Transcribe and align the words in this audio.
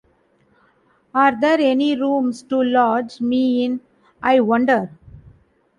Are 1.13 1.39
there 1.39 1.59
any 1.59 1.95
rooms 1.95 2.41
to 2.41 2.57
lodge 2.59 3.21
me 3.21 3.65
in, 3.65 3.81
I 4.19 4.39
wonder? 4.39 4.89